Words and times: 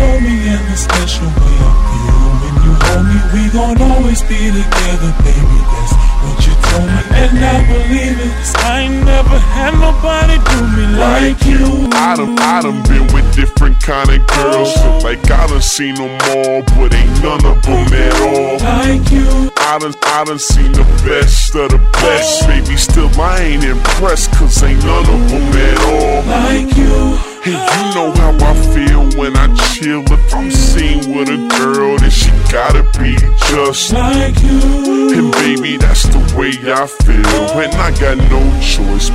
a 0.00 0.76
special 0.76 1.26
way 1.26 1.54
I 1.54 1.70
feel 1.86 2.30
when 2.42 2.54
you 2.64 2.72
hold 2.82 3.04
me. 3.06 3.18
We 3.32 3.42
gon' 3.52 3.80
always 3.90 4.22
be 4.22 4.50
together, 4.50 5.12
baby. 5.22 5.58
That's 5.70 5.94
what 6.22 6.38
you 6.46 6.54
told 6.68 6.88
me, 6.88 7.02
and 7.22 7.38
I 7.38 7.58
believe 7.66 8.18
it. 8.18 8.56
I 8.58 8.80
ain't 8.82 9.04
never 9.04 9.38
had 9.54 9.74
nobody 9.78 10.36
do 10.50 10.58
me 10.76 10.86
like 10.98 11.44
you. 11.46 11.83
I 11.94 12.16
done, 12.16 12.38
I 12.38 12.60
done 12.62 12.82
been 12.84 13.06
with 13.14 13.34
different 13.34 13.80
kind 13.82 14.10
of 14.10 14.26
girls. 14.26 14.72
Feel 14.74 15.00
like 15.02 15.30
I 15.30 15.46
done 15.46 15.62
seen 15.62 15.94
them 15.94 16.10
all, 16.30 16.62
but 16.76 16.92
ain't 16.94 17.22
none 17.22 17.44
of 17.46 17.62
them 17.62 17.86
at 17.92 18.20
all. 18.20 18.58
Like 18.58 19.10
you, 19.10 19.50
I 19.56 19.78
done, 19.78 19.94
I 20.02 20.24
done 20.24 20.38
seen 20.38 20.72
the 20.72 20.84
best 21.04 21.54
of 21.54 21.70
the 21.70 21.78
best. 21.92 22.46
Baby, 22.46 22.76
still 22.76 23.10
I 23.20 23.40
ain't 23.40 23.64
impressed, 23.64 24.32
cause 24.32 24.62
ain't 24.62 24.84
none 24.84 25.06
of 25.08 25.30
them 25.30 25.42
at 25.42 25.78
all. 25.80 26.22
like 26.26 26.76
you. 26.76 27.18
And 27.46 27.52
you 27.52 27.94
know 27.94 28.10
how 28.16 28.32
I 28.40 28.54
feel 28.72 29.04
when 29.20 29.36
I 29.36 29.54
chill. 29.74 30.02
If 30.10 30.34
I'm 30.34 30.50
seen 30.50 31.14
with 31.14 31.28
a 31.28 31.36
girl, 31.60 31.98
then 31.98 32.08
she 32.10 32.30
gotta 32.50 32.82
be 32.98 33.16
just 33.52 33.92
Like 33.92 34.40
you, 34.40 35.12
And 35.12 35.30
baby, 35.32 35.76
that's 35.76 36.04
the 36.04 36.20
way 36.38 36.56
I 36.72 36.86
feel. 36.86 37.60
And 37.60 37.74
I 37.74 37.90
got 38.00 38.16
no 38.32 38.40
choice 38.60 39.10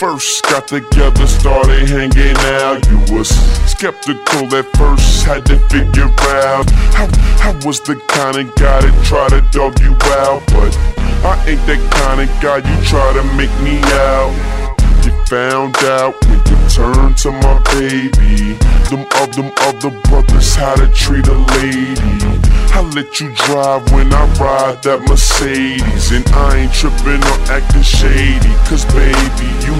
first 0.00 0.42
got 0.44 0.66
together, 0.66 1.26
started 1.26 1.86
hanging 1.86 2.34
out, 2.64 2.80
you 2.88 2.96
was 3.14 3.28
skeptical 3.70 4.48
at 4.56 4.64
first, 4.74 5.26
had 5.26 5.44
to 5.44 5.58
figure 5.68 6.08
out. 6.40 6.64
I, 6.96 7.04
I 7.44 7.66
was 7.66 7.80
the 7.80 7.96
kind 8.08 8.38
of 8.38 8.46
guy 8.56 8.80
that 8.80 9.04
try 9.04 9.28
to 9.28 9.42
dog 9.52 9.78
you 9.80 9.92
out, 10.24 10.40
but 10.56 10.72
I 11.20 11.36
ain't 11.46 11.60
that 11.66 11.82
kind 11.92 12.22
of 12.24 12.28
guy 12.40 12.64
you 12.64 12.84
try 12.86 13.12
to 13.12 13.24
make 13.36 13.52
me 13.60 13.76
out. 14.08 14.60
You 15.04 15.12
found 15.26 15.76
out 15.84 16.16
when 16.24 16.38
you 16.48 16.56
turned 16.72 17.18
to 17.18 17.32
my 17.32 17.60
baby. 17.76 18.56
Them 18.88 19.04
of 19.20 19.36
them 19.36 19.52
other 19.68 19.90
brothers 20.08 20.54
how 20.54 20.76
to 20.76 20.88
treat 20.92 21.26
a 21.28 21.38
lady. 21.60 22.40
I 22.72 22.82
let 22.94 23.20
you 23.20 23.34
drive 23.34 23.90
when 23.92 24.12
I 24.12 24.24
ride 24.38 24.82
that 24.84 25.02
Mercedes. 25.08 26.12
And 26.12 26.26
I 26.30 26.64
ain't 26.64 26.72
tripping 26.72 27.20
or 27.20 27.38
acting 27.50 27.82
shady. 27.82 28.52
Cause 28.68 28.84
baby, 28.94 29.48
you 29.66 29.74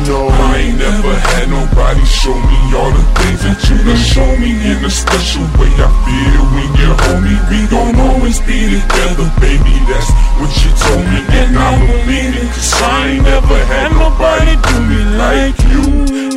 show 4.21 4.37
me 4.37 4.53
in 4.71 4.85
a 4.85 4.91
special 4.91 5.45
way. 5.57 5.73
I 5.81 5.89
feel 6.05 6.45
when 6.55 6.71
you 6.81 6.91
hold 7.03 7.21
me. 7.25 7.35
We 7.51 7.59
gon' 7.73 7.97
always 8.09 8.39
be 8.41 8.59
together, 8.77 9.29
baby. 9.41 9.75
That's 9.89 10.11
what 10.39 10.53
you 10.61 10.71
told 10.85 11.05
me. 11.13 11.21
And 11.41 11.57
I 11.57 11.71
believe 11.89 12.37
it. 12.43 12.49
Cause 12.55 12.73
I 12.83 13.09
ain't 13.09 13.25
never 13.25 13.59
had 13.73 13.91
nobody 14.05 14.55
do 14.69 14.77
me 14.91 15.01
like 15.25 15.59
you. 15.73 15.85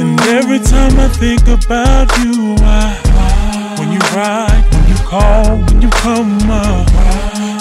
And 0.02 0.20
every 0.40 0.60
time 0.60 0.96
I 1.00 1.10
think 1.22 1.44
about 1.48 2.08
you, 2.24 2.56
I, 2.60 2.88
when 3.78 3.92
you 3.92 4.04
ride, 4.16 4.64
when 4.74 4.86
you 4.92 5.00
call, 5.12 5.58
when 5.68 5.82
you 5.82 5.92
come 6.06 6.50
up, 6.50 6.88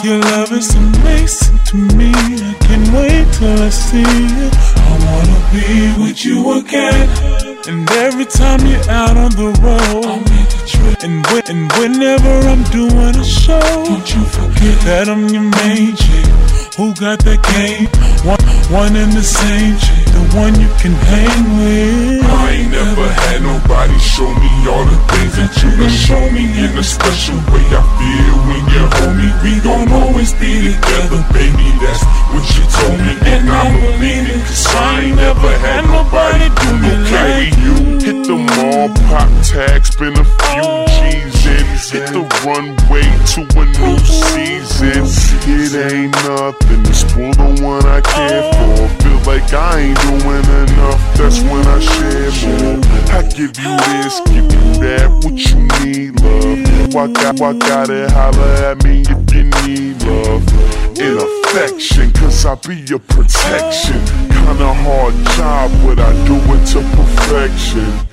your 0.05 0.19
love 0.19 0.53
is 0.53 0.75
amazing 0.75 1.59
to 1.71 1.77
me. 1.99 2.13
I 2.15 2.55
can't 2.67 2.89
wait 2.95 3.27
till 3.35 3.59
I 3.63 3.71
see 3.71 4.13
you. 4.37 4.49
I 4.91 4.95
wanna 5.07 5.39
be 5.53 6.03
with 6.03 6.25
you 6.25 6.59
again. 6.59 7.43
And 7.69 7.89
every 7.93 8.25
time 8.25 8.67
you're 8.67 8.91
out 8.91 9.17
on 9.17 9.31
the 9.39 9.55
road, 9.63 10.02
And, 11.03 11.27
when, 11.27 11.43
and 11.51 11.73
whenever 11.83 12.31
I'm 12.47 12.63
doing 12.71 13.17
a 13.19 13.25
show, 13.25 13.59
don't 13.59 14.07
you 14.15 14.23
forget 14.23 14.79
that 14.87 15.09
I'm 15.11 15.27
your 15.35 15.43
main 15.43 15.99
chick. 15.99 16.31
Who 16.79 16.95
got 16.95 17.19
that 17.27 17.43
game? 17.43 17.91
One, 18.23 18.39
one 18.71 18.95
and 18.95 19.11
the 19.11 19.27
same 19.27 19.75
chick, 19.83 20.07
the 20.15 20.23
one 20.39 20.55
you 20.55 20.71
can 20.79 20.95
hang 20.95 21.43
with. 21.59 22.23
I 22.23 22.55
ain't 22.55 22.71
never 22.71 23.03
had 23.03 23.43
nobody 23.43 23.99
show 23.99 24.31
me 24.31 24.53
all 24.71 24.87
the 24.87 24.95
things 25.11 25.35
that 25.43 25.51
you 25.59 25.75
done 25.75 25.91
show 25.91 26.23
me 26.31 26.47
in 26.55 26.71
a 26.79 26.87
special 26.87 27.35
way. 27.51 27.67
I 27.75 27.83
feel 27.99 28.37
when 28.47 28.63
you 28.71 28.83
hold 28.95 29.15
me. 29.19 29.29
We 29.43 29.59
gon' 29.59 29.91
always 29.91 30.31
be 30.39 30.71
together, 30.71 31.19
baby. 31.35 31.67
That's 31.83 32.07
what 32.31 32.47
you 32.55 32.63
told 32.79 32.99
me, 33.03 33.19
and 33.27 33.51
I 33.51 33.67
believe 33.75 34.39
it. 34.39 34.41
Cause 34.47 34.71
I 34.71 35.11
ain't 35.11 35.17
never 35.19 35.51
had 35.67 35.83
nobody 35.83 36.47
do 36.63 36.71
me 36.79 36.93
like 37.11 37.53
you. 37.59 37.75
Hit 37.99 38.19
the 38.23 38.39
mall, 38.39 38.95
pop 39.11 39.27
tag, 39.43 39.83
spend 39.85 40.22
runway 42.53 43.03
to 43.33 43.41
a 43.57 43.65
new 43.65 43.99
season. 44.05 45.05
It 45.45 45.93
ain't 45.93 46.13
nothing, 46.29 46.81
it's 46.87 47.03
for 47.03 47.33
the 47.33 47.49
one 47.63 47.85
I 47.87 48.01
care 48.01 48.45
for. 48.53 48.89
Feel 49.03 49.21
like 49.25 49.53
I 49.53 49.81
ain't 49.81 50.01
doing 50.01 50.47
enough, 50.65 51.01
that's 51.17 51.41
when 51.41 51.65
I 51.67 51.79
share 51.81 52.33
more. 52.45 52.81
I 53.17 53.23
give 53.29 53.57
you 53.59 53.73
this, 53.89 54.21
give 54.29 54.49
you 54.53 54.65
that, 54.85 55.09
what 55.23 55.39
you 55.49 55.61
need, 55.81 56.21
love. 56.21 56.95
Why, 56.95 57.07
got, 57.09 57.41
why 57.41 57.53
gotta 57.55 58.11
holler 58.13 58.55
at 58.71 58.85
me 58.85 59.03
if 59.03 59.35
you 59.35 59.45
need 59.65 60.03
love? 60.03 60.43
In 60.99 61.19
affection, 61.19 62.13
cause 62.13 62.45
I 62.45 62.55
be 62.57 62.77
your 62.89 63.01
protection. 63.01 64.01
Kinda 64.29 64.75
hard 64.85 65.15
job, 65.37 65.71
but 65.85 65.99
I 65.99 66.13
do 66.27 66.37
it 66.55 66.67
to 66.73 66.81
perfection. 66.97 68.12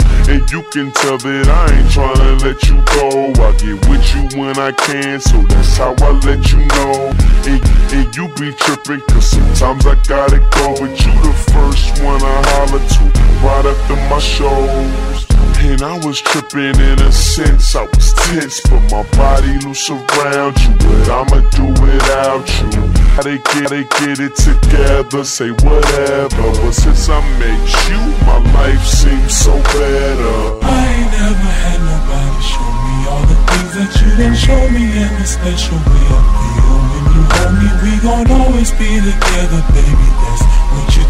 You 0.52 0.64
can 0.64 0.92
tell 0.92 1.20
that 1.20 1.48
I 1.48 1.78
ain't 1.78 1.90
tryna 1.94 2.42
let 2.42 2.58
you 2.66 2.82
go. 2.98 3.30
I 3.38 3.52
get 3.62 3.78
with 3.88 4.02
you 4.16 4.42
when 4.42 4.58
I 4.58 4.72
can, 4.72 5.20
so 5.20 5.44
that's 5.44 5.78
how 5.78 5.94
I 6.02 6.10
let 6.26 6.52
you 6.52 6.66
know. 6.66 7.14
And, 7.46 7.62
and 7.94 8.16
you 8.18 8.28
be 8.30 8.52
trippin', 8.58 9.02
cause 9.10 9.30
sometimes 9.30 9.86
I 9.86 9.94
gotta 10.08 10.40
go. 10.40 10.74
But 10.74 10.98
you 11.06 11.14
the 11.22 11.34
first 11.54 12.02
one 12.02 12.24
I 12.24 12.42
holler 12.50 12.82
to 12.82 13.04
right 13.46 13.66
after 13.68 13.96
my 14.10 14.18
shows. 14.18 15.29
And 15.62 15.81
I 15.81 16.00
was 16.06 16.22
tripping 16.22 16.80
in 16.80 17.00
a 17.00 17.12
sense, 17.12 17.75
I 17.75 17.84
was 17.84 18.14
tense, 18.14 18.62
but 18.62 18.80
my 18.92 19.03
body 19.18 19.59
loose 19.59 19.90
around 19.90 20.56
you. 20.64 20.72
But 20.80 21.09
I'ma 21.09 21.40
do 21.52 21.68
without 21.84 22.47
you. 22.72 22.81
How 23.14 23.24
they 23.24 23.38
get, 23.38 23.69
they 23.69 23.84
get 24.00 24.19
it 24.24 24.36
together, 24.36 25.24
say 25.24 25.52
whatever. 25.52 26.48
But 26.64 26.72
since 26.72 27.09
I 27.09 27.19
met 27.38 27.59
you, 27.92 28.02
my 28.24 28.40
life 28.56 28.86
seems 28.86 29.36
so 29.36 29.52
better. 29.75 30.64
I 30.64 30.80
ain't 30.96 31.12
never 31.12 31.52
had 31.64 31.80
nobody 31.84 32.40
show 32.40 32.72
me 32.88 32.96
all 33.12 33.25
the 33.28 33.38
things 33.52 33.72
that 33.75 33.92
you 34.00 34.09
done 34.16 34.36
show 34.36 34.64
me 34.72 34.84
in 34.96 35.12
a 35.12 35.28
special 35.28 35.75
way. 35.75 36.08
I 36.08 36.19
feel 36.40 36.80
when 36.88 37.06
you 37.14 37.24
hold 37.36 37.53
me, 37.59 37.69
we 37.84 37.92
gon' 38.00 38.31
always 38.31 38.72
be 38.80 38.88
together, 39.03 39.62
baby. 39.75 40.08
That's 40.24 40.44
what 40.72 40.88
you 40.96 41.09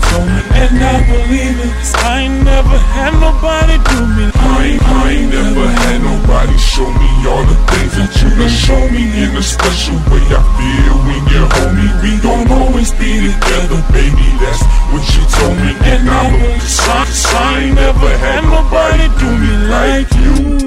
'cause 1.68 1.96
I 2.04 2.22
ain't 2.24 2.44
never 2.44 2.78
had 2.96 3.14
nobody 3.20 3.78
do 3.92 4.00
me 4.16 4.26
I 4.36 4.66
ain't, 4.66 4.82
I 4.84 5.10
ain't 5.12 5.34
never 5.34 5.68
had 5.82 6.00
nobody 6.04 6.58
show 6.58 6.90
me 7.02 7.10
all 7.28 7.44
the 7.52 7.58
things 7.72 7.94
that 7.98 8.12
you 8.22 8.30
done 8.40 8.50
show 8.50 8.82
me 8.96 9.04
in 9.24 9.36
a 9.36 9.44
special 9.44 9.96
way. 10.10 10.24
I 10.40 10.42
feel 10.58 10.96
when 11.08 11.22
you 11.32 11.44
hold 11.54 11.74
me, 11.80 11.88
we 12.04 12.12
gon' 12.26 12.48
always 12.52 12.92
be 12.94 13.12
together, 13.28 13.80
baby. 13.92 14.28
That's 14.42 14.62
what 14.92 15.04
you 15.16 15.24
told 15.38 15.58
me, 15.64 15.72
and 15.92 16.10
I 16.10 16.30
believe. 16.32 16.60
'Cause 16.60 16.80
I, 16.88 17.06
'cause 17.06 17.26
I 17.36 17.60
ain't 17.60 17.76
never 17.76 18.12
had 18.26 18.44
nobody 18.44 19.08
do 19.20 19.30
me 19.44 19.54
like 19.76 20.10
you. 20.24 20.59